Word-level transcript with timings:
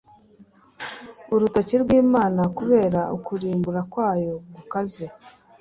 «urutoke 1.33 1.75
rw' 1.83 1.95
Imana». 2.03 2.41
Kubera 2.57 3.01
ukurimbura 3.17 3.81
kwayo 3.91 4.33
gukaze 4.55 5.05